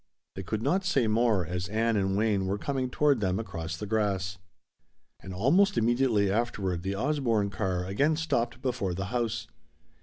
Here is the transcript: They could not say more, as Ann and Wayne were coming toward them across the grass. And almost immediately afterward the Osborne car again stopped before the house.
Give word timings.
They 0.33 0.41
could 0.41 0.63
not 0.63 0.83
say 0.83 1.05
more, 1.05 1.45
as 1.45 1.67
Ann 1.67 1.95
and 1.95 2.17
Wayne 2.17 2.47
were 2.47 2.57
coming 2.57 2.89
toward 2.89 3.19
them 3.19 3.37
across 3.39 3.77
the 3.77 3.85
grass. 3.85 4.39
And 5.19 5.31
almost 5.31 5.77
immediately 5.77 6.31
afterward 6.31 6.81
the 6.81 6.95
Osborne 6.95 7.51
car 7.51 7.85
again 7.85 8.15
stopped 8.15 8.63
before 8.63 8.95
the 8.95 9.05
house. 9.13 9.45